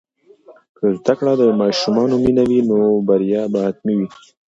[0.77, 4.07] که زده کړه د ماشومانو مینه وي، نو بریا به حتمي وي.